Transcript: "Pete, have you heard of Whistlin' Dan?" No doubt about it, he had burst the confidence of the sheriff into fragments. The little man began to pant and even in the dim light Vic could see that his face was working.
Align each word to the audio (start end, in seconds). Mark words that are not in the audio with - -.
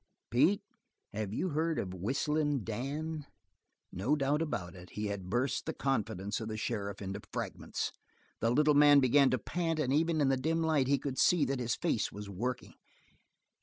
"Pete, 0.31 0.63
have 1.13 1.31
you 1.31 1.49
heard 1.49 1.77
of 1.77 1.93
Whistlin' 1.93 2.63
Dan?" 2.63 3.27
No 3.91 4.15
doubt 4.15 4.41
about 4.41 4.73
it, 4.75 4.89
he 4.93 5.05
had 5.13 5.29
burst 5.29 5.67
the 5.67 5.75
confidence 5.75 6.41
of 6.41 6.47
the 6.47 6.57
sheriff 6.57 7.03
into 7.03 7.21
fragments. 7.31 7.91
The 8.39 8.49
little 8.49 8.73
man 8.73 8.99
began 8.99 9.29
to 9.29 9.37
pant 9.37 9.77
and 9.77 9.93
even 9.93 10.19
in 10.19 10.29
the 10.29 10.37
dim 10.37 10.63
light 10.63 10.87
Vic 10.87 11.03
could 11.03 11.19
see 11.19 11.45
that 11.45 11.59
his 11.59 11.75
face 11.75 12.11
was 12.11 12.27
working. 12.31 12.73